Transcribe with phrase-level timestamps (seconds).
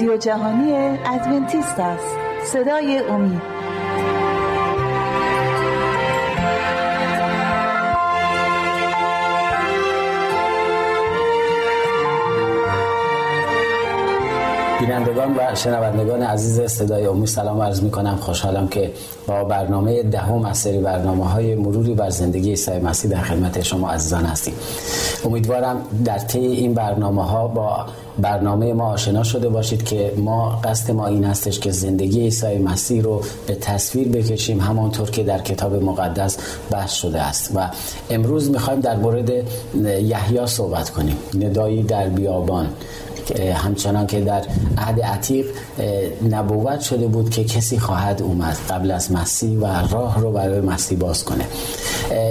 [0.00, 0.72] رادیو جهانی
[1.04, 2.16] ادونتیست است.
[2.44, 3.40] صدای امید.
[14.80, 18.92] بینندگان و شنوندگان عزیز صدای امید سلام عرض می کنم خوشحالم که
[19.26, 23.90] با برنامه دهم از سری برنامه های مروری بر زندگی عیسی مسیح در خدمت شما
[23.90, 24.54] عزیزان هستیم.
[25.24, 27.86] امیدوارم در طی این برنامه ها با
[28.20, 33.02] برنامه ما آشنا شده باشید که ما قصد ما این هستش که زندگی عیسی مسیح
[33.02, 36.36] رو به تصویر بکشیم همانطور که در کتاب مقدس
[36.70, 37.50] بحث شده است.
[37.54, 37.70] و
[38.10, 39.32] امروز می‌خوایم در مورد
[39.84, 41.16] یحیی صحبت کنیم.
[41.38, 42.68] ندایی در بیابان.
[43.38, 44.42] همچنان که در
[44.78, 45.46] عهد عتیق
[46.30, 50.98] نبوت شده بود که کسی خواهد اومد قبل از مسیح و راه رو برای مسیح
[50.98, 51.44] باز کنه.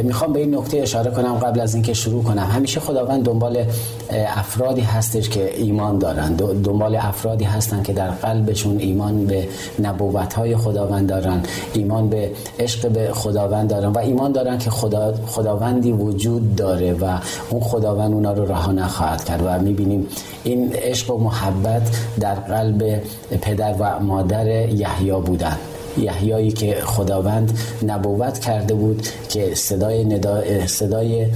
[0.03, 2.43] می‌خوام به این نکته اشاره کنم قبل از اینکه شروع کنم.
[2.43, 3.65] همیشه خداوند دنبال
[4.11, 9.47] افرادی هستش که ایمان دارن دنبال افرادی هستن که در قلبشون ایمان به
[9.79, 11.41] نبوت های خداوند دارن
[11.73, 17.17] ایمان به عشق به خداوند دارن و ایمان دارن که خدا خداوندی وجود داره و
[17.49, 19.41] اون خداوند اونا رو رها نخواهد کرد.
[19.45, 20.07] و می‌بینیم
[20.43, 21.81] این عشق و محبت
[22.19, 23.01] در قلب
[23.41, 25.57] پدر و مادر یحیی بودن.
[25.97, 31.27] یحیایی که خداوند نبوت کرده بود که صدای ندا صدای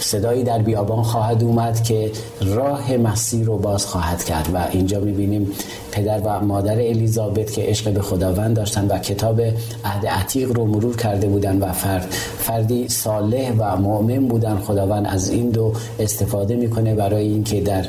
[0.00, 4.48] صدایی در بیابان خواهد اومد که راه مسیر رو باز خواهد کرد.
[4.54, 5.50] و اینجا می‌بینیم
[5.96, 9.40] پدر و مادر الیزابت که عشق به خداوند داشتن و کتاب
[9.84, 14.56] عهد عتیق رو مرور کرده بودن و فرد فردی صالح و مؤمن بودن.
[14.56, 17.86] خداوند از این دو استفاده می‌کنه برای اینکه در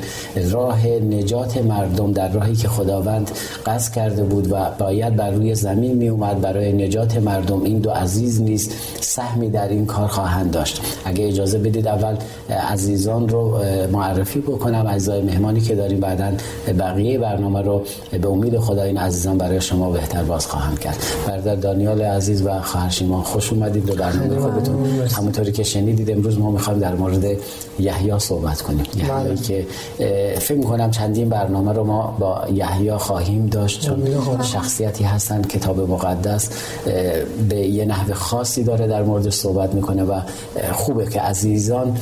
[0.50, 3.30] راه نجات مردم در راهی که خداوند
[3.66, 7.90] قصد کرده بود و باید بر روی زمین می اومد برای نجات مردم این دو
[7.90, 10.80] عزیز نیست سهمی در این کار خواهند داشت.
[11.04, 12.16] اگه اجازه بدید اول
[12.68, 13.58] عزیزان رو
[13.92, 14.86] معرفی بکنم.
[14.86, 16.32] اعضای مهمانی که داریم بعدا
[16.78, 20.96] بقیه برنامه رو به امید خدا این عزیزان برای شما بهتر باز خواهم کرد.
[21.26, 24.86] برادر دانیال عزیز و خواهر شیمان خوش اومدید به برنامه خودتون.
[25.16, 27.24] همونطوری که شنیدید امروز ما می‌خوایم در مورد
[27.78, 28.84] یحیی صحبت کنیم.
[28.96, 29.36] یحیی بله.
[29.36, 29.66] که
[30.38, 34.02] فکر می‌کنم چندین برنامه رو ما با یحیی خواهیم داشت چون
[34.42, 36.48] شخصیتی هستن کتاب مقدس
[37.48, 40.20] به یه نحو خاصی داره در مورد صحبت می‌کنه و
[40.72, 41.96] خوبه که عزیزان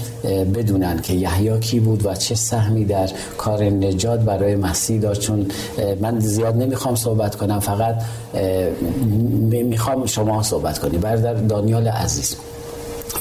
[0.54, 5.46] بدونن که یحیی کی بود و چه سهمی در کار نجات برای مسیح داشت چون
[6.00, 7.94] من زیاد نمی‌خوام صحبت کنم فقط
[9.50, 12.36] می‌خوام شما صحبت کنی برادر دانیال عزیز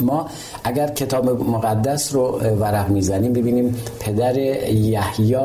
[0.01, 0.29] ما
[0.63, 5.37] اگر کتاب مقدس رو ورق می‌زنیم ببینیم پدر یحیی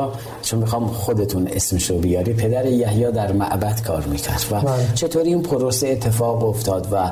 [0.42, 4.86] چون می‌خوام خودتون اسمش رو بیاری پدر یحیی در معبد کار می‌کرد و بله.
[4.94, 7.10] چطوری این پروسه اتفاق افتاد و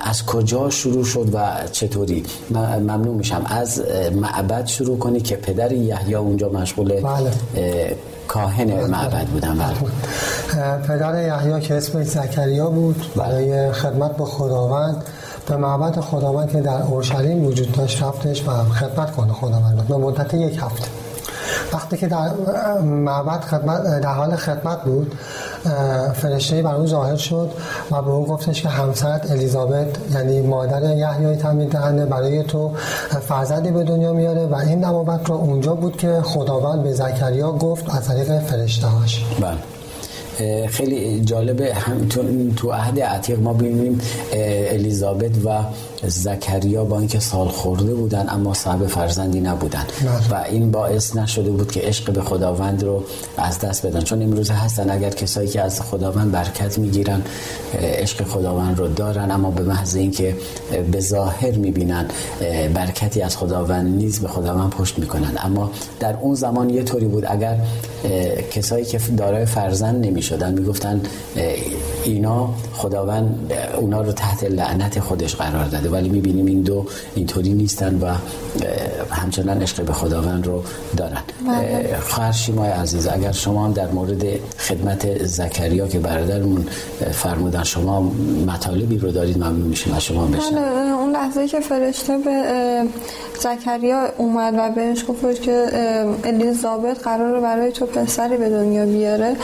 [0.00, 2.22] از کجا شروع شد و چطوری
[2.80, 3.82] ممنون میشم از
[4.14, 7.30] معبد شروع کنی که پدر یحیی اونجا مشغول بله.
[8.28, 10.78] کاهن معبد بودن بله.
[10.78, 15.04] پدر یحیی که اسمش زکریا بود برای خدمت به خداوند.
[15.48, 20.34] به معبد خداوند که در اورشلیم وجود داشت رفتش و خدمت کنه خداوند به مدت
[20.34, 20.88] یک هفته.
[21.72, 22.28] وقتی که در
[22.80, 25.14] معبد خدمت در حال خدمت بود
[26.14, 27.50] فرشته بر اون ظاهر شد
[27.90, 32.72] و به اون گفتش که همسرت الیزابت یعنی مادر یحیای تعمید دهنده برای تو
[33.28, 37.94] فرزندی به دنیا میاره و این نبوت رو اونجا بود که خداوند به زکریا گفت
[37.94, 39.58] از طریق فرشته هاش بله
[40.66, 42.08] خیلی جالبه هم
[42.56, 44.00] تو عهد عتیق ما ببینیم
[44.70, 45.58] الیزابت و
[46.06, 49.84] زکریا با اینکه سال خورده بودن اما صاحب فرزندی نبودن.
[50.30, 53.04] و این باعث نشده بود که عشق به خداوند رو
[53.36, 54.00] از دست بدن.
[54.00, 57.22] چون امروز هستن اگر کسایی که از خداوند برکت می‌گیرن
[57.74, 60.36] عشق خداوند رو دارن اما به محض اینکه
[60.92, 62.08] به ظاهر می‌بینن
[62.74, 65.32] برکتی از خداوند نیز به خداوند پشت می‌کنن.
[65.38, 65.70] اما
[66.00, 67.58] در اون زمان یه طوری بود اگر
[68.50, 71.00] کسایی که دارای فرزند نمی‌شدن می‌گفتن
[72.04, 75.87] اینا خداوند اونا رو تحت لعنت خودش قرار داده.
[75.90, 78.14] ولی می‌بینیم این دو اینطوری نیستن و
[79.10, 80.62] همچنان عشق به خداوند رو
[80.96, 81.22] دارن.
[81.46, 81.96] بله.
[82.00, 84.24] خواهر شیمای عزیز اگر شما هم در مورد
[84.58, 86.66] خدمت زکریا که برادرمون
[87.12, 88.12] فرمودن شما
[88.46, 92.42] مطالبی رو دارید ممنون میشیم از شما بشن بله، اون لحظه که فرشته به
[93.40, 95.66] زکریا اومد و بهش گفت که
[96.24, 99.36] الیزابت قرار برای تو پسری به دنیا بیاره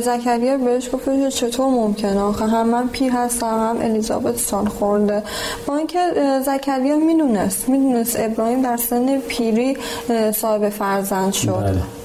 [0.00, 5.22] زکریا بهش گفت چطور ممکنه آخه هم من پیر هستم هم الیزابت سال خورده
[5.66, 6.12] با اینکه
[6.46, 9.76] زکریا می‌دونست می‌دونست ابراهیم در سن پیری
[10.34, 12.01] صاحب فرزند شد بله.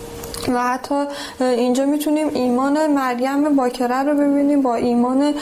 [0.53, 1.05] و حتی
[1.39, 4.61] اینجا می‌تونیم ایمان مریم باکره رو ببینیم.
[4.61, 5.33] با ایمان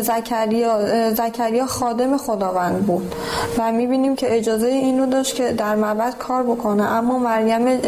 [0.00, 3.14] زکریا زکریا خادم خداوند بود.
[3.58, 6.82] و می‌بینیم که اجازه این رو داشت که در معبد کار بکنه.
[6.82, 7.80] اما مریم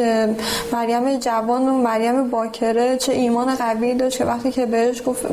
[0.73, 5.27] مریم جوان و مریم باکره چه ایمان قوی داشت که وقتی که بهش گفت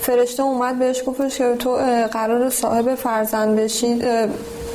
[0.00, 1.76] فرشته اومد بهش گفتش که تو
[2.12, 4.04] قرار صاحب فرزند بشید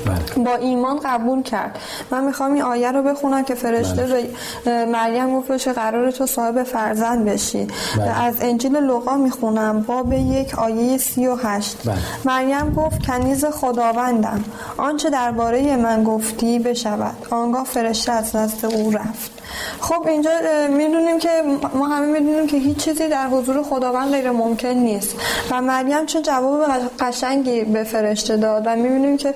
[0.05, 0.43] بله.
[0.45, 1.79] با ایمان قبول کرد
[2.11, 4.29] من می‌خوام این آیه رو بخونم که فرشته بله.
[4.65, 7.67] به مریم گفتش قرار تو صاحب فرزند بشی
[7.97, 8.23] بله.
[8.23, 11.97] از انجیل لوقا می‌خونم باب یک آیه سی و هشت بله.
[12.25, 14.43] مریم گفت کنیز خداوندم
[14.77, 19.42] آنچه درباره من گفتی بشود آنگاه فرشته از نزد او رفت
[19.79, 20.31] خب اینجا
[20.69, 21.29] می‌دونیم که
[21.75, 25.15] ما همه می‌دونیم که هیچ چیزی در حضور خداوند غیر ممکن نیست.
[25.51, 26.61] و مریم چه جواب
[26.99, 29.33] قشنگی به فرشته داد و می‌بینیم که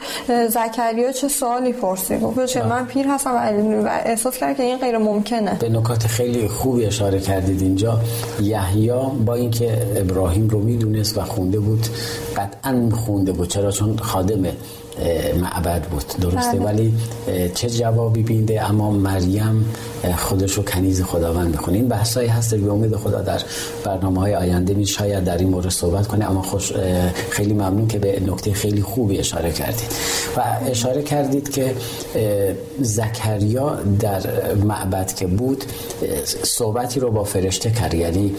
[0.50, 2.22] زکریا چه سوالی پرسید.
[2.22, 3.31] گفت که من پیر هستم
[3.86, 5.58] و احساس کرد که این غیر ممکنه.
[5.60, 8.00] به نکات خیلی خوبی اشاره کردید اینجا.
[8.42, 8.92] یحیی
[9.25, 11.88] با اینکه ابراهیم رو می‌دونست و خونده بود
[12.38, 13.48] قطعا خونده بود.
[13.48, 14.54] چرا؟ چون خادمه.
[15.42, 16.06] معبد بود.
[16.22, 16.66] درسته بله.
[16.66, 16.94] ولی
[17.56, 19.66] چه جوابی بینده؟ اما مریم
[20.18, 21.78] خودش رو کنیز خداوند می‌خونه.
[21.78, 23.42] این بحثایی هست به امید خدا در
[23.84, 26.72] برنامه های آینده می شاید در این مورد صحبت کنه اما خوش
[27.30, 29.92] خیلی ممنون که به نکته خیلی خوبی اشاره کردید.
[30.38, 31.76] و اشاره کردید که
[32.82, 34.22] زکریا در
[34.64, 35.64] معبد که بود
[36.44, 38.36] صحبتی رو با فرشته کرد یعنی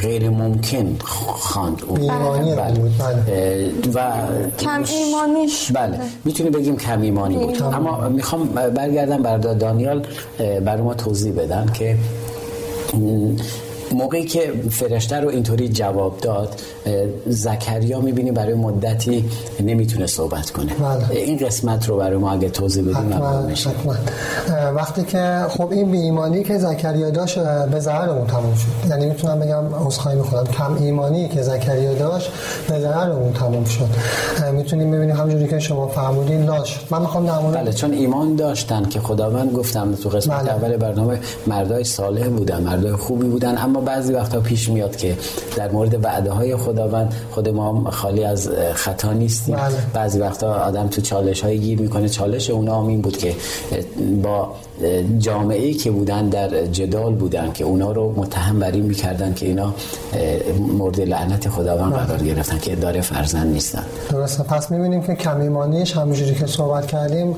[0.00, 2.54] غیر ممکن خواند بله.
[2.54, 3.72] بله.
[3.94, 4.12] و
[4.58, 5.85] کم ایمانیش بله.
[6.24, 7.62] می‌تونی بگیم کم ایمانی بود.
[7.62, 10.06] اما می‌خوام برگردم بر دانیال
[10.64, 11.96] بر ما توضیح بدن که
[13.96, 16.60] موقعی که فرشته رو اینطوری جواب داد
[17.26, 19.24] زکریا می‌بینی برای مدتی
[19.60, 20.72] نمی‌تونه صحبت کنه.
[20.74, 21.10] بله.
[21.10, 23.94] این قسمت رو برای ما اگه توضیح بدیم حتما,
[24.74, 27.38] وقتی که خب این ایمانی که زکریا داشت
[27.70, 28.90] به ضرر تموم شد.
[28.90, 32.30] یعنی می‌تونم بگم عذرخواهی می‌کنم کم ایمانی که زکریا داشت
[32.68, 33.88] به ضرر اون تموم شد.
[34.52, 39.00] می‌تونیم ببینیم همونجوری که شما فرمودین لاش من می‌خوام در بله چون ایمان داشتن که
[39.00, 40.52] خداوند گفتم تو قسمت بله.
[40.52, 45.16] اول برنامه مردای صالح بودن مردای خوبی بودن اما بعضی وقتا پیش میاد که
[45.56, 49.74] در مورد وعده های خداوند خود ما خالی از خطا نیستیم بله.
[49.94, 53.34] بعضی وقتا آدم تو چالش های گیر می‌کنه چالش اونا هم این بود که
[54.22, 54.54] با
[55.18, 59.74] جامعه که بودن در جدال بودن که اونا رو متهم بر این می‌کردن که اینا
[60.78, 62.04] مورد لعنت خداوند بله.
[62.04, 67.36] قرار گرفتن که داره فرزند نیستن درسته پس می‌بینیم که کمیمانیش همونجوری که صحبت کردیم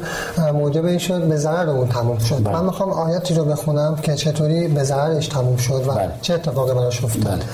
[0.55, 2.55] موجب این شد به ضرر اون تموم شد بله.
[2.55, 6.13] من می‌خوام آیاتی رو بخونم که چطوری به ضررش تموم شد و بله.
[6.29, 7.45] چه اتفاقی براش افتاد؟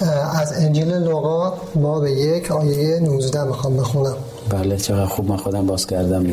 [0.00, 0.40] بله.
[0.40, 4.16] از انجیل لوقا باب یک آیه 19 می‌خوام بخونم.
[4.50, 6.26] بله چقدر خوب من خودم باز کردم.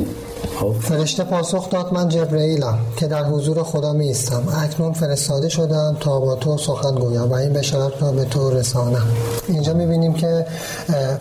[0.59, 0.71] خب.
[0.71, 6.19] فرشته پاسخ داد من جبرئیلم که در حضور خدا می ایستم اکنون فرستاده شدم تا
[6.19, 9.07] با تو سخن گویم و این بشارت را به تو رسانم.
[9.47, 10.45] اینجا می‌بینیم که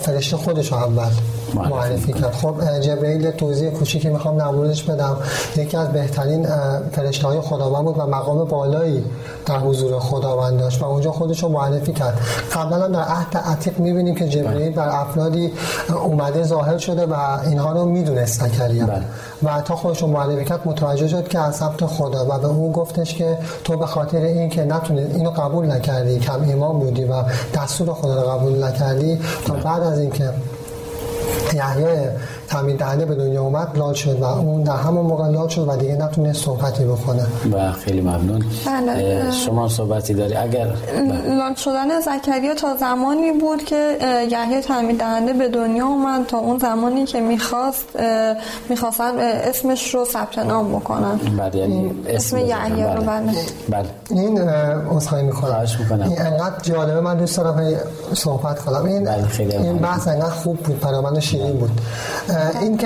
[0.01, 1.11] فرشته خودش اول
[1.55, 4.53] معرفی کرد خب جبرئیل توضیح کوچیکی می‌خوام در
[4.93, 5.17] بدم
[5.56, 6.47] یکی از بهترین
[6.93, 9.05] فرشته های خداوند بود و مقام بالایی
[9.47, 12.21] در حضور خداوند داشت و اونجا خودش رو معرفی کرد
[12.53, 15.53] قبلا در عهد عتیق می‌بینیم که جبرئیل بر افرادی
[16.05, 17.15] اومده ظاهر شده و
[17.47, 19.03] اینها رو می‌دونست زکریا بله.
[19.43, 22.73] و تا خودش رو معرفی کرد متوجه شد که از سمت خدا و به اون
[22.73, 27.23] گفتش که تو به خاطر این که نتونی اینو قبول نکردی کم ایمان بودی و
[27.55, 29.62] دستور خدا رو قبول نکردی تا بله.
[29.62, 30.31] بعد از اینکه
[31.55, 32.11] یحیای
[32.49, 35.76] تامین دهنده به دنیا اومد لال شد و اون در همون موقع لال شد و
[35.76, 37.26] دیگه نتونه صحبتی بکنه.
[37.52, 38.45] و خیلی ممنون.
[38.67, 39.31] بله.
[39.31, 40.67] شما صحبتی داری؟ اگر
[41.28, 43.99] لال شدن زکریا تا زمانی بود که
[44.31, 47.85] یحیای تامین دهنده به دنیا اومد تا اون زمانی که می‌خواست
[48.69, 51.21] می‌خواستن اسمش رو ثبت نام بکنن.
[51.38, 53.33] بله یعنی اسم یحیی رو بله.
[53.69, 53.88] بله.
[54.11, 55.69] این اسخای می‌کنم.
[56.02, 57.75] این انقدر جالبه من دوست دارم
[58.14, 58.85] صحبت کنم.
[58.85, 61.71] این بله خیلی این بحث انقدر خوب بود برای من شیرین بود.
[62.38, 62.76] این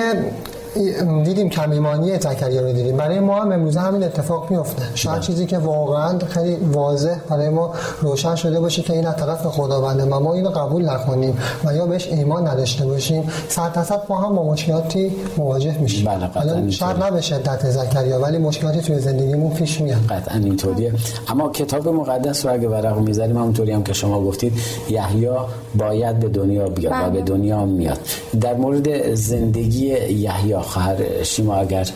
[1.23, 2.97] دیدیم کمیمانی زکریا رو دیدیم.
[2.97, 5.25] برای ما هم امروزه همین اتفاق میفته شاید بله.
[5.25, 10.05] چیزی که واقعا خیلی واضح برای ما روشن شده باشه که این از طرف خداونده.
[10.05, 14.35] ما ما اینو قبول نکنیم و یا بهش ایمان نداشته باشیم صد درصد ما هم
[14.35, 16.05] با مشکلاتی مواجه میشیم.
[16.05, 19.99] بله شاید نه به شدت زکریا ولی مشکلاتی توی زندگیمون پیش میاد.
[20.09, 20.93] قطعا اینطوریه.
[21.27, 24.53] اما کتاب مقدس رو اگه ورق می‌ذاریم همونطوری هم که شما گفتید
[24.89, 25.29] یحیی
[25.75, 27.09] باید به دنیا بیاد و بله.
[27.09, 27.99] به دنیا میاد.
[28.41, 31.87] در مورد زندگی یحیی خواهر شیما اگر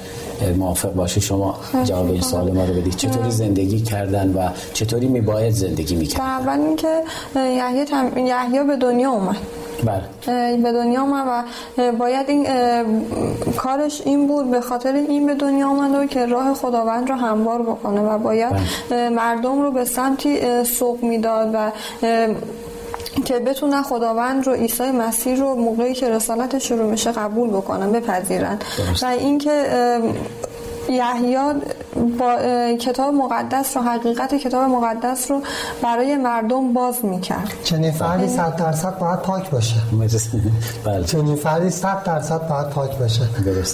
[0.58, 5.54] موافق باشی شما جواب این سوال ما رو بدید چطوری زندگی کردن و چطوری میباید
[5.54, 7.04] زندگی می‌کرد اول اینکه
[7.36, 8.18] یحیی تم...
[8.18, 9.38] یحیی به دنیا اومد
[9.84, 10.58] بله.
[10.58, 11.46] به دنیا آمد
[11.78, 12.48] و باید این
[13.58, 18.02] کارش این بود به خاطر این به دنیا آمد که راه خداوند رو هموار بکنه
[18.02, 18.54] و باید
[18.90, 19.10] بله.
[19.10, 21.72] مردم رو به سمتی سوق می‌داد و
[23.26, 28.60] که بتونن خداوند رو عیسی مسیح رو موقعی که رسالت شروع میشه قبول بکنن بپذیرن.
[29.02, 29.66] و اینکه
[30.90, 31.38] یحیی
[32.20, 32.38] با
[32.78, 35.42] کتاب مقدس رو حقیقت کتاب مقدس رو
[35.84, 37.54] برای مردم باز می‌کرد.
[37.64, 39.76] چنین فردی صد درصد باید پاک باشه.
[40.86, 41.04] بله.
[41.04, 43.22] چنین فردی صد درصد باید پاک باشه.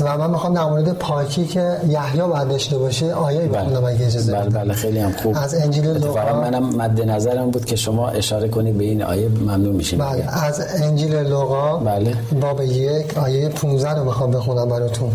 [0.02, 3.62] و من می‌خوام در مورد پاکی که یحیی باید داشته باشه آیه بله.
[3.62, 5.38] بخونم اگه اجازه بله بله خیلی هم خوب.
[5.44, 9.76] از انجیل لوقا منم مد نظرم بود که شما اشاره کنید به این آیه ممنون
[9.76, 10.00] میشیم.
[10.00, 11.78] بله از انجیل لوقا.
[11.78, 12.16] بله.
[12.42, 15.12] باب یک آیه 15 رو می‌خوام بخونم براتون.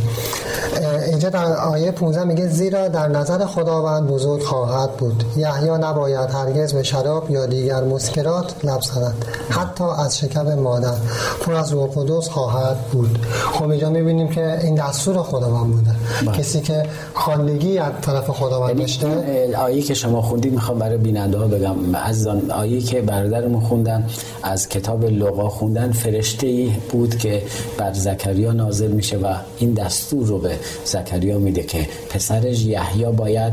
[1.07, 6.73] اینجا در آیه 15 میگه زیرا در نظر خداوند بزرگ خواهد بود یحیی نباید هرگز
[6.73, 10.95] به شراب یا دیگر مسکرات لب زند حتی از شکم مادر
[11.41, 13.19] پر از روح قدس خواهد بود
[13.53, 15.91] خب اینجا می‌بینیم که این دستور خداوند بوده
[16.25, 16.33] با.
[16.33, 16.39] بله.
[16.39, 16.83] کسی که
[17.15, 21.95] خاندگی از طرف خداوند یعنی داشته آیه که شما خوندید می‌خوام برای بیننده ها بگم
[21.95, 24.07] از آیه که برادرمون خوندن
[24.43, 27.43] از کتاب لغا خوندن فرشته ای بود که
[27.79, 31.78] بر زکریا نازل میشه و این دستور رو به زکریا میده که
[32.11, 33.53] پسرش یحیی باید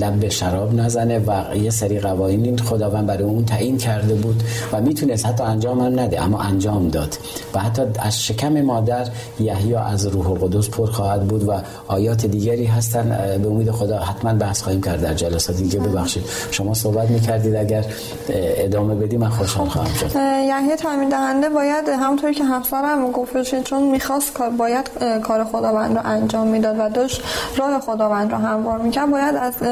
[0.00, 4.42] لب به شراب نزنه و یه سری قوانین خداوند برای اون تعیین کرده بود
[4.72, 7.16] و می‌تونست حتی انجام هم نده اما انجام داد.
[7.54, 9.08] و حتی از شکم مادر
[9.40, 11.52] یحیی از روح القدس پر خواهد بود و
[11.88, 13.38] آیات دیگری هستن.
[13.42, 15.80] به امید خدا حتما بحث خواهیم کرد در جلسات دیگه.
[15.80, 16.22] ببخشید.
[16.50, 17.84] شما صحبت می‌کردید اگر
[18.28, 20.10] ادامه بدی من خوشحال خواهم شد.
[20.48, 24.90] یحیی تعمین دهنده باید همونطوری که همسرم گفتش چون می‌خواست باید
[25.22, 27.22] کار خداوند رو انجام می‌داد و داشت
[27.56, 29.62] راه خداوند رو هموار می‌کرد باید از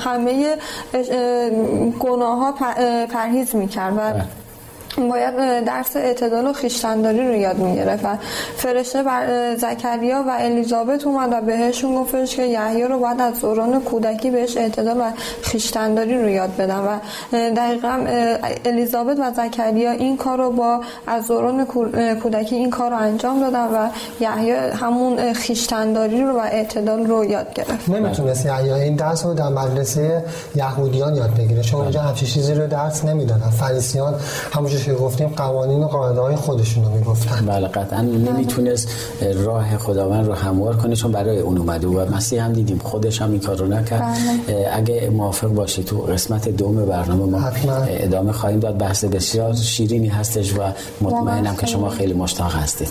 [0.00, 0.56] همه
[2.00, 2.52] گناه ها
[3.06, 4.24] پرهیز می‌کرد و بله.
[4.98, 8.08] باید درس اعتدال و خیشتنداری رو یاد می‌گرفت و
[8.56, 13.80] فرشته بر زکریا و الیزابت اومد و بهشون گفتش که یحیی رو باید از دوران
[13.80, 15.10] کودکی بهش اعتدال و
[15.42, 16.98] خیشتنداری رو یاد بدن و
[17.32, 18.06] دقیقا
[18.64, 21.66] الیزابت و زکریا این کار رو با از دوران
[22.22, 23.88] کودکی این کار رو انجام دادن و
[24.20, 27.88] یحیی همون خیشتنداری رو و اعتدال رو یاد گرفت.
[27.88, 32.66] نمی‌تونست یحیی این درس رو در مدرسه یهودیان یاد بگیره چون اونجا همچین چیزی رو
[32.66, 33.50] درس نمی‌دادن.
[33.50, 34.14] فریسیان
[34.52, 37.46] همونجور که گفتیم قوانین و قاعده های خودشون رو می‌گفتن.
[37.46, 38.88] بله قطعا نمی‌تونست
[39.34, 43.30] راه خداوند رو هموار کنه چون برای اون اومده و مسیح هم دیدیم خودش هم
[43.30, 44.02] این کار رو نکرد.
[44.02, 44.68] بله.
[44.72, 47.48] اگه موافق باشی تو قسمت دوم برنامه ما
[47.88, 48.78] ادامه خواهیم داد.
[48.78, 50.58] بحث بسیار شیرینی هستش و
[51.00, 52.88] مطمئنم که شما خیلی مشتاق هستید.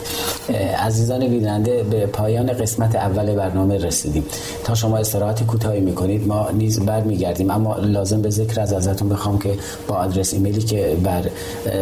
[0.79, 4.25] عزیزان بیننده به پایان قسمت اول برنامه رسیدیم.
[4.63, 7.51] تا شما استراحت کوتاهی می‌کنید ما نیز برمیگردیم.
[7.51, 9.53] اما لازم به ذکر از ازتون بخوام که
[9.88, 11.24] با آدرس ایمیلی که بر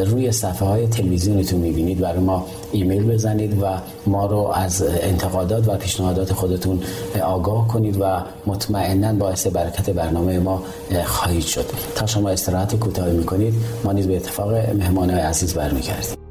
[0.06, 2.00] روی صفحه های تلویزیونتون می‌بینید.
[2.00, 3.65] برای ما ایمیل بزنید و
[4.08, 6.82] ما رو از انتقادات و پیشنهادات خودتون
[7.24, 8.06] آگاه کنید و
[8.48, 10.63] مطمئنا باعث برکت برنامه ما
[11.06, 11.65] خواهید شد.
[11.96, 13.53] تا شما استراحت کوتاهی می‌کنید
[13.84, 16.28] ما نیز به اتفاق مهمان عزیز برمیگردیم.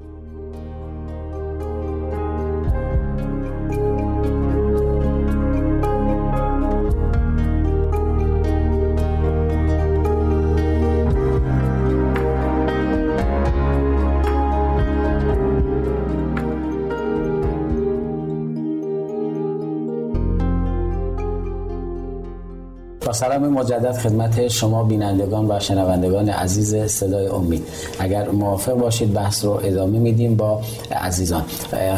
[23.19, 27.69] سلام مجدد خدمت شما بینندگان و شنوندگان عزیز صدای امید.
[27.99, 30.61] اگر موافق باشید بحث رو ادامه میدیم با
[30.93, 31.45] عزیزان.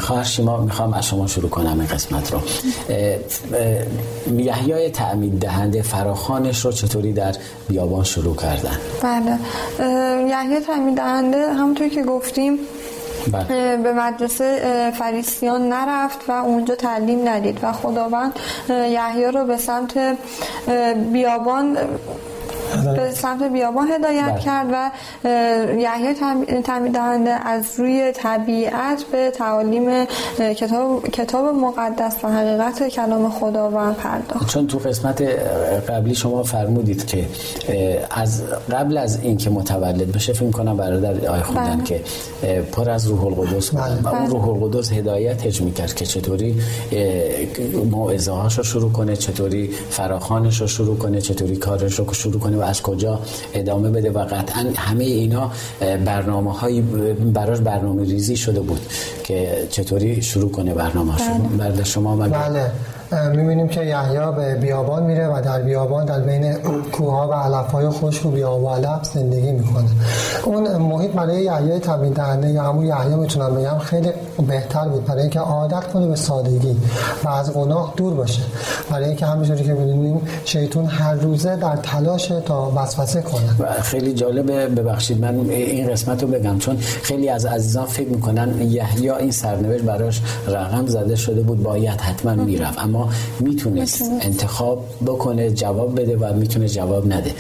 [0.01, 2.41] خواهر شما می‌خوام از شما شروع کنم این قسمت رو.
[4.39, 7.35] یحیای تعمید دهنده فراخانش رو چطوری در
[7.69, 9.39] بیابان شروع کردن؟ بله.
[10.29, 12.59] یحیای تعمید دهنده همونطور که گفتیم
[13.33, 13.77] بله.
[13.77, 18.33] به مدرسه فریسیان نرفت و اونجا تعلیم ندید و خداوند
[18.69, 20.19] یحیی رو به سمت
[21.13, 21.79] بیابان
[22.97, 24.41] به سمت بیابان هدایت بله.
[24.41, 24.91] کرد و
[25.79, 26.15] یحیی
[26.63, 30.05] تعمید دهنده از روی طبیعت به تعالیم
[30.39, 35.23] کتاب, کتاب مقدس و حقیقت کلام خداوند پرداخت چون تو قسمت
[35.89, 37.27] قبلی شما فرمودید که
[38.11, 41.85] از قبل از اینکه متولد بشه فکر کنم برادر آی خوندن بله.
[41.85, 42.01] که
[42.73, 44.03] پر از روح القدس بله.
[44.03, 46.61] و اون روح القدس هدایتش می‌کرد که چطوری
[47.91, 52.63] موعظه هاشو شروع کنه چطوری فراخانش رو شروع کنه چطوری کارش رو شروع کنه و
[52.63, 53.21] از کجا
[53.55, 55.51] ادامه بده و قطعا همه اینا
[55.81, 56.81] برنامه هایی
[57.35, 58.81] براش برنامه ریزی شده بود
[59.25, 61.13] که چطوری شروع کنه برنامه
[61.59, 61.85] بله.
[61.85, 62.71] شما شما بله
[63.37, 66.55] می‌بینیم که یحیی به بیابان میره و در بیابان در بین
[66.93, 69.89] کوه و علف های خشک و بیاب و علف زندگی می‌کنه.
[70.45, 74.11] اون محیط برای یحیی تبیین دهنده یا همون یحیی می‌تونم بگم خیلی
[74.49, 75.05] بهتر بود.
[75.05, 76.77] برای اینکه عادت کنه به سادگی
[77.25, 78.43] و از گناه دور باشه.
[78.91, 83.71] برای اینکه همینجوری که ببینیم شیطان هر روزه در تلاش تا وسوسه کنه.
[83.83, 86.59] خیلی جالبه ببخشید من این قسمت رو بگم.
[86.59, 92.01] چون خیلی از عزیزان فکر می‌کنن یحیی این سرنوشت براش رقم زده شده بود باید
[92.01, 92.79] حتما می‌رفت.
[92.79, 93.00] اما
[93.41, 97.35] می‌تونست انتخاب بکنه جواب بده و می‌تونه جواب نده.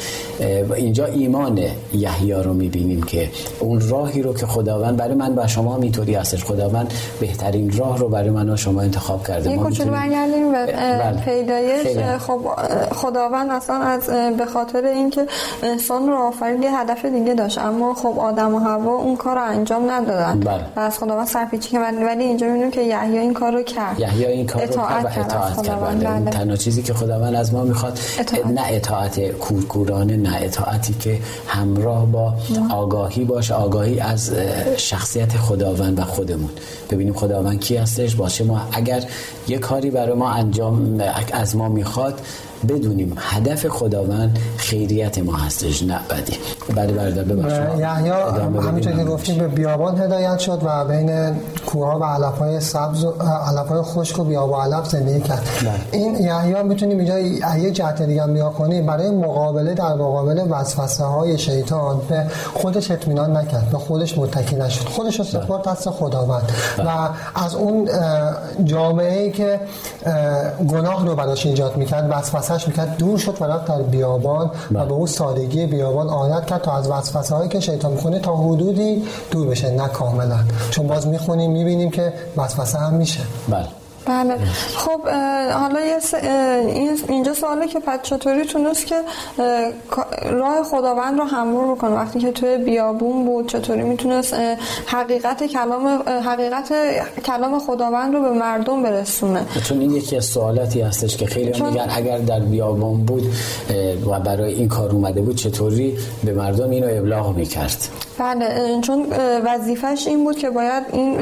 [0.76, 1.58] اینجا ایمان
[1.94, 6.44] یحیی رو می‌بینیم که اون راهی رو که خداوند برای من و شما میطوری هستش.
[6.44, 9.50] خداوند بهترین راه رو برای من و شما انتخاب کرده.
[9.50, 11.20] یه کوچولو برگردیم به بله.
[11.24, 11.98] پیدایش.
[12.18, 12.40] خب
[12.92, 15.26] خداوند اصلا از به خاطر اینکه
[15.62, 17.58] انسان رو آفرید یه هدف دیگه داشت.
[17.58, 20.40] اما خب آدم و هوا اون کار رو انجام ندادن.
[20.40, 20.60] بله.
[20.76, 24.00] و از خداوند سرپیچی که ولی اینجا می‌بینیم که یحیی این کار رو کرد.
[24.00, 26.24] یحیی این کار رو کرد و اطاعت کرد.
[26.24, 26.30] بله.
[26.30, 27.98] تنها چیزی که خداوند از ما می‌خواد.
[28.18, 28.46] اطاعت.
[28.46, 32.34] نه اطاعت کورکورانه نه اطاعتی که همراه با
[32.70, 34.32] آگاهی باشه آگاهی از
[34.76, 36.50] شخصیت خداوند و خودمون.
[36.90, 38.14] ببینیم خداوند کی هستش.
[38.14, 39.04] باشه ما اگر
[39.48, 41.02] یه کاری برای ما انجام
[41.32, 42.20] از ما می‌خواد
[42.68, 46.36] بدونیم هدف خداوند خیریت ما هستش نه بدی.
[46.76, 48.10] بله برادر ببخشید یحیی
[48.60, 51.36] همینطور که گفتیم به بیابان هدایت شد و بین
[51.66, 53.14] کوه و علفهای سبز و
[53.48, 55.42] علفهای خشک و بیاب و علف زندگی کرد.
[55.60, 55.72] بله.
[55.92, 57.18] این یحیی می‌تونیم اینجا
[57.58, 63.36] یه جهت دیگه هم کنیم برای مقابله در مقابل وسوسه های شیطان به خودش اطمینان
[63.36, 64.88] نکرد به خودش متکی نشد.
[64.88, 66.52] خودش رو سپرد دست خداوند.
[66.78, 66.86] بله.
[66.86, 67.88] و از اون
[68.64, 69.60] جامعه ای که
[70.68, 74.50] گناه رو براش ایجاد می‌کرد وسوسه وسوسهش می‌کرد دور شد و رفت در بیابان و
[74.70, 74.84] بله.
[74.84, 79.02] به اون سادگی بیابان عادت کرد تا از وسوسه هایی که شیطان می‌کنه تا حدودی
[79.30, 80.38] دور بشه نه کاملا.
[80.70, 83.20] چون باز می‌خونیم می‌بینیم که وسوسه هم میشه.
[83.48, 83.79] بله.
[84.06, 84.36] بله.
[84.76, 85.08] خب
[85.52, 85.80] حالا
[87.08, 88.94] اینجا سواله که پس چطوری تونست که
[90.30, 91.90] راه خداوند رو همراه بکنه.
[91.90, 94.34] وقتی که توی بیابون بود چطوری می‌تونست
[94.86, 96.72] حقیقت کلام حقیقت
[97.26, 99.46] کلام خداوند رو به مردم برسونه.
[99.64, 101.68] چون این یکی از سوالاتی هستش که خیلی چون...
[101.68, 103.22] میگن اگر در بیابون بود
[104.10, 107.88] و برای این کار اومده بود چطوری به مردم اینو ابلاغ می‌کرد؟
[108.20, 109.06] بله چون
[109.44, 111.20] وظیفش این بود که باید این.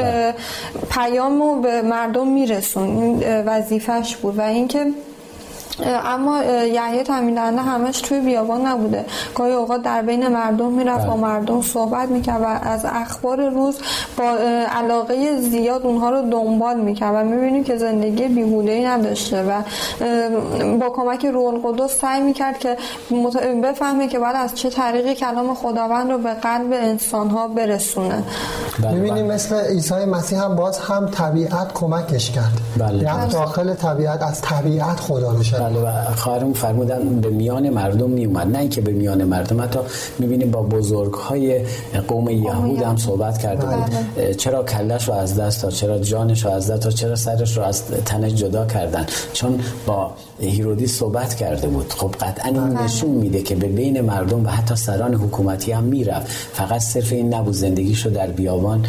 [0.91, 4.87] پیام رو به مردم میرسون این وظیفش بود و اینکه
[5.87, 11.23] اما یحیی تامین همش توی بیابان نبوده گاهی اوقات در بین مردم می‌رفت با بله.
[11.23, 13.79] مردم صحبت می‌کرد و از اخبار روز
[14.19, 14.25] با
[14.79, 19.63] علاقه زیاد اونها رو دنبال می‌کرد و می‌بینیم که زندگی بیهوده ای نداشته و
[20.81, 22.77] با کمک روح القدس سعی می‌کرد که
[23.63, 28.23] بفهمه که باید از چه طریقی کلام خداوند رو به قلب انسان ها برسونه
[28.79, 29.35] بله می‌بینیم بله.
[29.35, 33.05] مثل عیسی مسیح هم باز هم طبیعت کمکش کرد بله.
[33.05, 38.11] یعنی داخل طبیعت از طبیعت خدا رو شد بله و خواهرم فرمودن به میان مردم
[38.11, 39.79] می اومد نه اینکه به میان مردم حتی
[40.19, 41.61] می‌بینیم با بزرگ های
[42.09, 44.35] قوم یهود هم صحبت کرده بله.
[44.35, 47.63] چرا کلش رو از دست تا چرا جانش رو از دست تا چرا سرش رو
[47.63, 51.93] از تنش جدا کردن؟ چون با هیرودی صحبت کرده بود.
[51.93, 52.85] خب قطعا این بله.
[52.85, 56.27] نشون میده که به بین مردم و حتی سران حکومتی هم می‌رفت.
[56.53, 58.87] فقط صرف این نبود زندگیشو در بیابان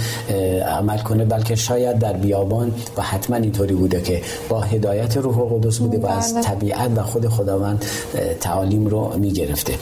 [0.68, 5.78] عمل کنه بلکه شاید در بیابان و حتما اینطوری بوده که با هدایت روح القدس
[5.78, 6.44] بوده و از بله.
[6.70, 7.86] طبیعت و خود خداوند
[8.42, 9.74] تعالیم رو می‌گرفته.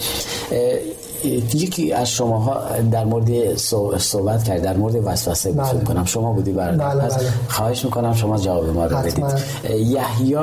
[1.24, 3.58] یکی از شماها در مورد
[3.98, 5.84] صحبت کرد در مورد وسوسه بود بله.
[5.84, 7.30] کنم شما بودی برادر بله بله.
[7.50, 9.26] خواهش می‌کنم شما جواب ما رو بدید
[9.70, 10.38] یحیی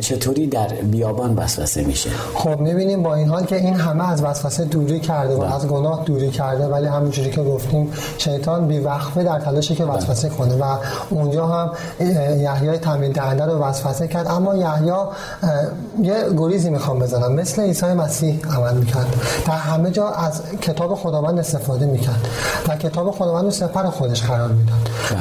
[0.00, 4.64] چطوری در بیابان وسوسه میشه خب می‌بینیم با این حال که این همه از وسوسه
[4.64, 5.54] دوری کرده و بله.
[5.54, 10.28] از گناه دوری کرده ولی همونجوری که گفتیم شیطان بی وقفه در تلاشی که وسوسه
[10.28, 10.36] بله.
[10.38, 10.76] کنه و
[11.10, 11.72] اونجا هم
[12.38, 14.92] یحیی تامین دهنده رو وسوسه کرد اما یحیی
[16.02, 19.06] یه گریزی می‌خوام بزنم مثل عیسی مسیح عمل می‌کرد
[19.46, 19.52] در
[19.82, 22.28] همه جا از کتاب خداوند استفاده می‌کرد
[22.68, 24.76] و کتاب خداوند رو سپر خودش قرار می‌داد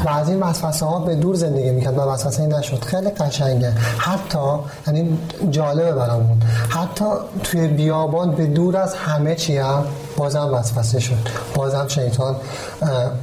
[0.06, 2.84] و از این وسوسه ها به دور زندگی می‌کرد و وسوسه نشد.
[2.84, 3.72] خیلی قشنگه.
[3.98, 4.40] حتی
[4.88, 5.18] یعنی
[5.50, 6.42] جالبه برامون.
[6.70, 7.06] حتی
[7.44, 9.84] توی بیابان به دور از همه چی هم
[10.18, 11.14] بازم وسوسه شد.
[11.56, 12.36] بازم شیطان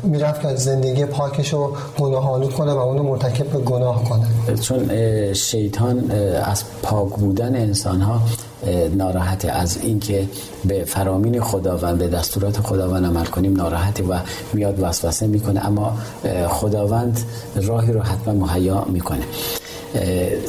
[0.02, 4.56] می‌رفت که زندگی پاکش رو گناه کنه و اونو مرتکب به گناه کنه.
[4.56, 4.90] چون
[5.32, 6.10] شیطان
[6.44, 8.20] از پاک بودن انسان ها
[8.96, 10.28] ناراحت از اینکه
[10.64, 14.18] به فرامین خداوند به دستورات خداوند عمل کنیم ناراحت و
[14.52, 15.96] میاد وسوسه می‌کنه اما
[16.48, 17.20] خداوند
[17.56, 19.22] راهی رو حتما مهیا می‌کنه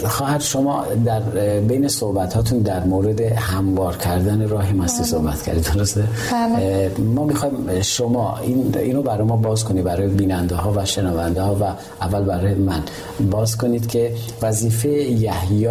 [0.05, 1.19] خواهر شما در
[1.59, 6.91] بین صحبتاتون در مورد هموار کردن راه مسیح صحبت کردید درسته؟ بله.
[7.15, 11.55] ما می‌خوایم شما این اینو برای ما باز کنید برای بیننده ها و شنونده ها
[11.61, 11.63] و
[12.01, 12.83] اول برای من
[13.31, 15.67] باز کنید که وظیفه یحیی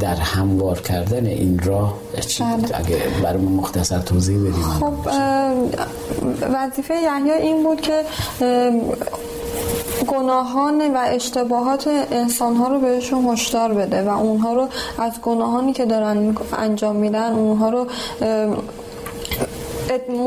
[0.00, 2.78] در هموار کردن این راه چی بود؟ بله.
[2.78, 4.94] اگه برای مختصر توضیح بدیم خب
[6.54, 8.02] وظیفه یحیی این بود که
[8.40, 8.70] اه،
[10.06, 16.36] گناهان و اشتباهات انسانها رو بهشون هشدار بده و اونها رو از گناهانی که دارن
[16.58, 17.86] انجام میدن اونها رو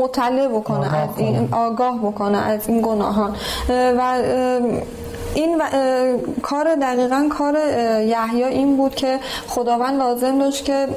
[0.02, 3.36] مطلع بکنه آگاه از این آگاه بکنه از این گناهان.
[3.68, 4.60] اه، و
[5.36, 5.62] این
[6.42, 7.54] کار دقیقا کار
[8.02, 10.88] یحیی این بود که خداوند لازم داشت که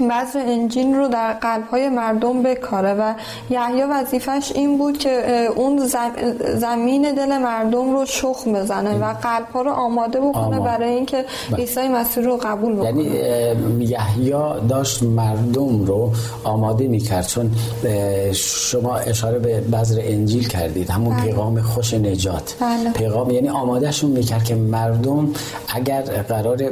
[0.00, 3.14] بذر انجیل رو در قلبهای مردم بکاره و
[3.50, 9.62] یحیی وظیفش این بود که اون زم- زمین دل مردم رو شخم بزنه و قلبها
[9.62, 10.60] رو آماده بکنه آماده.
[10.60, 11.24] برای اینکه
[11.56, 14.32] عیسی مسیح رو قبول بکنه یعنی یحیی
[14.68, 16.10] داشت مردم رو
[16.44, 17.50] آماده می‌کرد چون
[18.32, 21.24] شما اشاره به بذر انجیل کردید همون بله.
[21.24, 22.92] پیغام خوش نجات بله.
[22.92, 25.28] پیغام یعنی آمادهشون می‌کرد که مردم
[25.68, 26.70] اگر قرار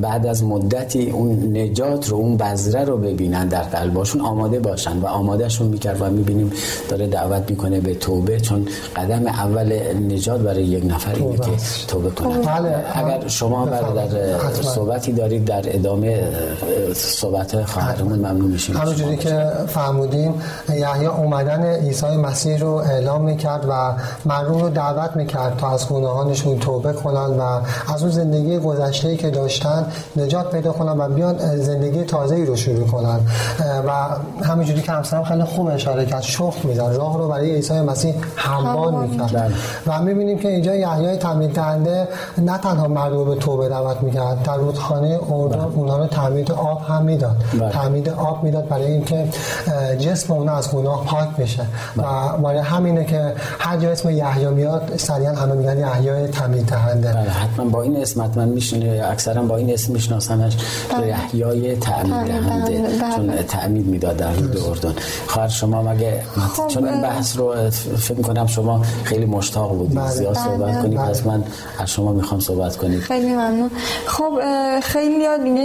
[0.00, 5.06] بعد از مدتی اون نجات رو اون بذره رو ببینن در قلباشون آماده باشن و
[5.06, 6.52] آمادهشون می‌کرد و می‌بینیم
[6.88, 9.72] داره دعوت می‌کنه به توبه چون قدم اول
[10.10, 11.62] نجات برای یک نفر اینه توبه که.
[11.88, 12.84] توبه کنن بله.
[12.94, 13.66] اگر شما.
[13.66, 14.38] برادر.
[14.62, 16.28] صحبتی دارید در ادامه
[16.94, 20.34] صحبت خواهرمون ممنون میشیم همونجوری که فرمودیم
[20.68, 23.92] یحیی اومدن عیسی مسیح رو اعلام می‌کرد و
[24.24, 27.42] مردم رو دعوت می‌کرد تا از گناهانشون توبه کنن و
[27.94, 29.86] از اون زندگی گذشته که داشتن
[30.16, 33.20] نجات پیدا کنن و بیان زندگی تازه رو شروع کنن.
[33.86, 33.90] و
[34.44, 38.92] همینجوری که همسرم خیلی خوب اشاره کرد شخم میزن راه رو برای عیسی مسیح هموار
[38.92, 39.32] می‌کرد.
[39.32, 39.54] بله.
[39.86, 44.42] و می‌بینیم که اینجا یحیی تمرین دهنده نه تنها مردم رو به توبه دعوت می‌کرد
[44.42, 47.36] در رودخانه اردن اونها رو تعمید آب هم می‌داد.
[47.60, 47.70] بله.
[47.70, 49.28] تعمید آب می‌داد برای اینکه
[49.98, 51.66] جسم اونها از گناه پاک بشه.
[51.96, 52.02] و
[52.42, 57.30] برای همینه که هر جا اسم یحیی میاد سریعا همه میگن یحیی تمرین دهنده بله
[57.30, 60.56] حتما با این اسم حتما میشنه اکثرا با این اسم میشناسنش
[61.06, 63.16] یحیای تعمید تعمید دهنده دهنده، بله.
[63.16, 64.94] چون تعمید می‌داد در رود اردن
[65.26, 66.22] خواهر شما مگه
[66.56, 70.10] خب، چون این بحث رو فکر کنم شما خیلی مشتاق بودید بله.
[70.10, 70.44] زیاد بله.
[70.44, 71.08] صحبت کنید بله.
[71.08, 71.44] پس من
[71.78, 73.70] از شما می‌خوام صحبت کنید خیلی ممنون
[74.06, 74.40] خب
[74.80, 75.62] خیلی دیگه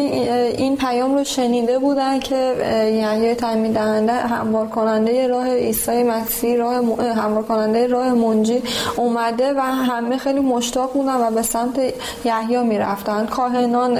[0.57, 2.55] این پیام رو شنیده بودن که
[3.01, 6.75] یحیی تعمید دهنده هموار کننده راه عیسی مسیح راه
[7.15, 8.61] هموار کننده راه منجی
[8.97, 11.79] اومده و همه خیلی مشتاق بودن و به سمت
[12.25, 13.97] یحیی می‌رفتن کاهنان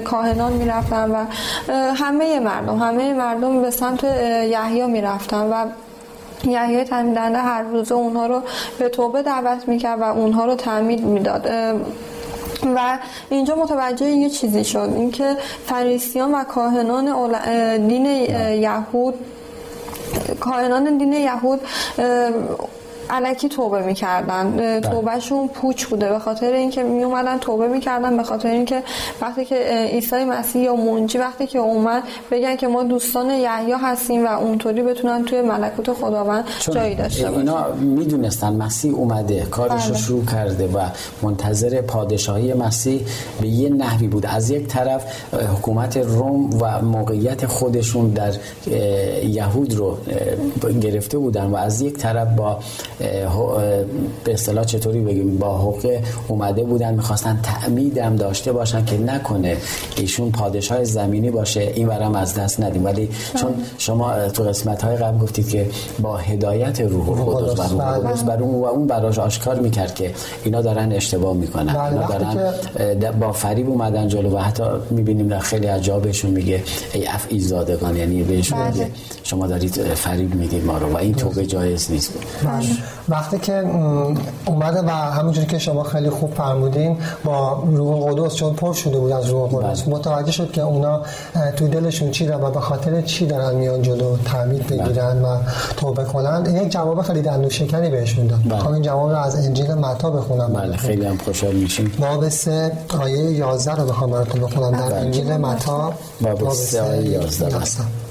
[0.00, 1.24] کاهنان می‌رفتن و
[1.70, 4.04] همه مردم همه مردم به سمت
[4.44, 5.66] یحیی می‌رفتن و
[6.44, 8.42] یحیی تعمید هر روزه اونها رو
[8.78, 11.46] به توبه دعوت می‌کرد و اونها رو تعمید می‌داد.
[12.76, 12.98] و
[13.30, 17.06] اینجا متوجه یه چیزی شد اینکه فریسیان و کاهنان
[17.86, 19.14] دین یهود
[20.40, 21.60] کاهنان دین یهود
[23.10, 24.80] علکی توبه می‌کردن.
[24.80, 28.82] توبهشون پوچ بوده به خاطر اینکه می اومدن توبه می‌کردن به خاطر اینکه
[29.20, 34.26] وقتی که عیسی مسیح یا منجی وقتی که اومد بگن که ما دوستان یحیی هستیم
[34.26, 37.38] و اونطوری بتونن توی ملکوت خداوند جایی داشته باشن.
[37.38, 40.02] اینا می‌دونستن مسیح اومده کارش رو بله.
[40.02, 40.78] شروع کرده و
[41.22, 43.06] منتظر پادشاهی مسیح
[43.40, 44.26] به یه نحوی بود.
[44.26, 45.04] از یک طرف
[45.56, 48.32] حکومت روم و موقعیت خودشون در
[49.24, 49.98] یهود رو
[50.80, 52.58] گرفته بودن و از یک طرف با
[54.24, 59.56] به اصطلاح چطوری بگیم؟ با حقوق اومده بودن می‌خواستن تعمید هم داشته باشن که نکنه
[59.96, 61.60] ایشون پادشاه زمینی باشه.
[61.60, 62.84] این ورم از دست ندیم.
[62.84, 65.66] ولی چون شما تو قسمت های قبل گفتید که
[66.00, 68.06] با هدایت روح القدس و روح بله.
[68.06, 71.72] القدس بر اون و اون براش آشکار می‌کرد که اینا دارن اشتباه می‌کنن.
[71.72, 76.30] بله، اینا دارن با فریب اومدن جلو و حتی می‌بینیم در خیلی از جا بهشون
[76.30, 78.72] میگه ای افعی زادگان یعنی بهشون بله.
[78.72, 78.90] میگه
[79.22, 82.12] شما دارید فریب می‌دید ما رو و این توبه جایز نیست.
[82.44, 82.66] بله.
[83.08, 83.64] وقتی که
[84.46, 89.12] اومده و همونجوری که شما خیلی خوب فرمودین با روح القدس چون پر شده بود
[89.12, 89.94] از روح القدس بله.
[89.94, 91.02] متوجه شد که اونا
[91.56, 95.38] تو دلشون چی دارن و به خاطر چی دارن میان جلو تعمید بگیرن و
[95.76, 98.54] توبه کنن یک جواب خیلی دندون شکنی بهشون داد بله.
[98.54, 102.72] می‌خوام این جواب رو از انجیل متا بخونم بله خیلی هم خوشحال میشیم باب سه
[102.88, 104.94] آیه 11 رو بخوام براتون بخونم در بله.
[104.96, 108.07] انجیل متا باب سه آیه 11 بله.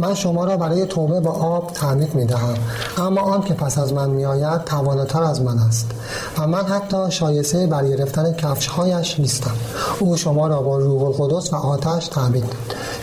[0.00, 2.54] من شما را برای توبه با آب تعمید می دهم
[2.98, 5.90] اما آن که پس از من می آید تواناتر از من است.
[6.38, 9.54] و من حتی شایسته برگرفتن کفشهایش نیستم.
[9.98, 12.44] او شما را با روح القدس و آتش تعمید.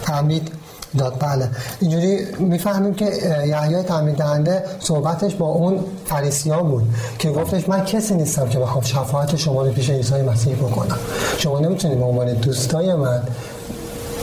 [0.04, 0.52] تعمید
[0.98, 1.14] داد.
[1.20, 1.50] بله.
[1.80, 3.06] اینجوری می‌فهمیم که
[3.48, 6.84] یحیای تعمید دهنده صحبتش با اون فریسیان بود
[7.20, 10.98] که گفتش من کسی نیستم که بخوام شفاعت شما رو پیش عیسی مسیح بکنم.
[11.38, 13.24] شما نمی‌تونید به عنوان دوستای من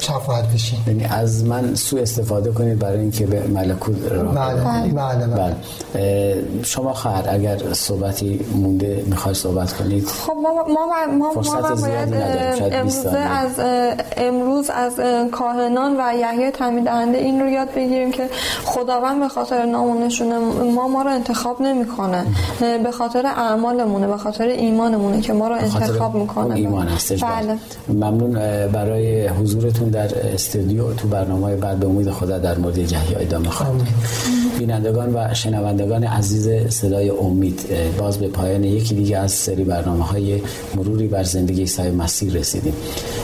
[0.03, 0.79] شفاعت بشین.
[0.87, 4.55] یعنی از من سو استفاده کنید برای اینکه به ملکوت راه بله
[4.93, 5.55] بله, بله.
[5.95, 6.45] بله.
[6.63, 10.07] شما خواهر اگر صحبتی مونده می‌خوای صحبت کنید.
[10.07, 10.87] خب ما ما
[11.19, 12.59] ما, فرصت ما زیادی باید نداریم.
[12.59, 13.17] شاید 20 امروز.
[13.31, 13.51] از
[14.17, 14.93] امروز از
[15.31, 18.29] کاهنان و یحیای تعمید دهنده این رو یاد بگیریم که
[18.65, 20.39] خداوند به خاطر نامونشون
[20.75, 22.25] ما ما رو انتخاب نمی‌کنه.
[22.61, 26.55] به خاطر اعمالمونه به خاطر ایمانمونه که ما رو انتخاب می‌کنه.
[26.55, 27.25] ایمان هستش.
[27.25, 27.57] بله.
[27.89, 28.33] ممنون
[28.73, 29.92] برای حضورتون.
[29.93, 33.87] در استودیو تو برنامه بعد به امید خدا در مورد یحیی ادامه خواهیم.
[34.59, 37.61] بینندگان و شنوندگان عزیز صدای امید
[37.99, 40.41] باز به پایان یکی دیگه از سری برنامه های
[40.77, 42.75] مروری بر زندگی عیسی مسیح رسیدیم.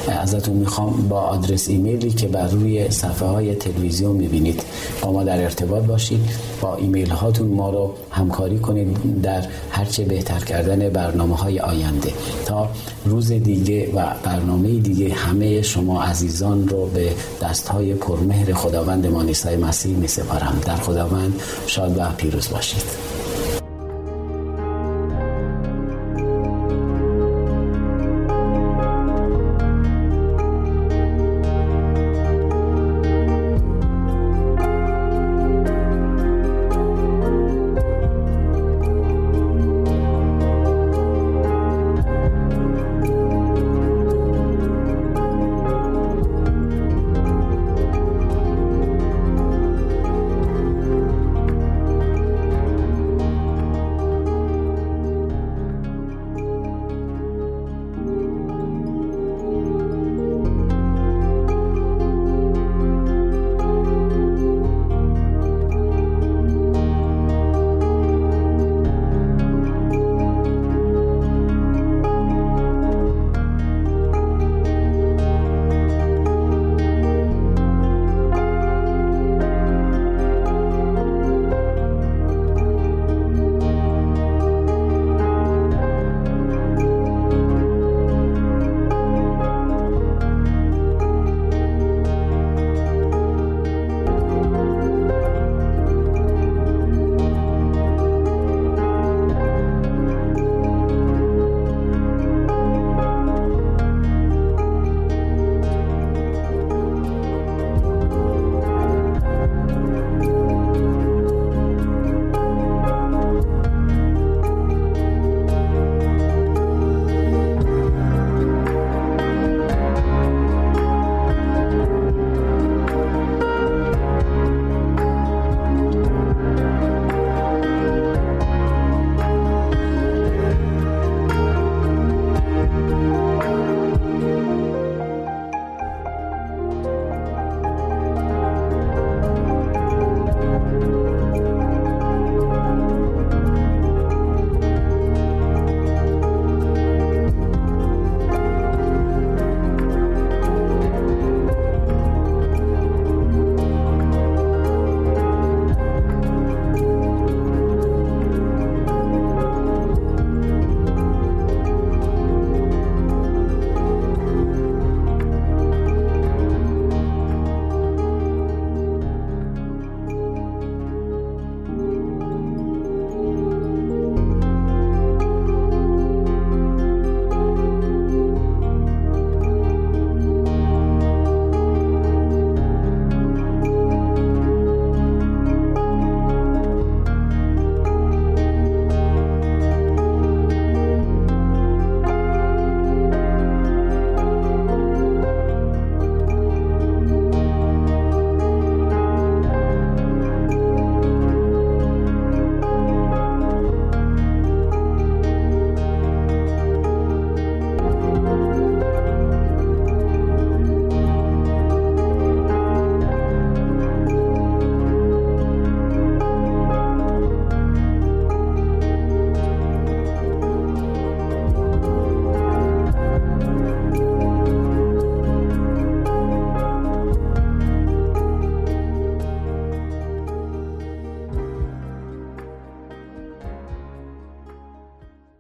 [0.09, 4.63] ازتون می‌خوام با آدرس ایمیلی که بر روی صفحه های تلویزیون می‌بینید
[5.03, 6.21] با ما در ارتباط باشید.
[6.61, 12.13] با ایمیل هاتون ما رو همکاری کنید در هرچه بهتر کردن برنامه های آینده.
[12.47, 12.69] تا
[13.05, 19.23] روز دیگه و برنامه دیگه همه شما عزیزان رو به دست های پرمهر خداوند ما
[19.57, 23.18] مسیح می سپارم در خداوند شاد و پیروز باشید.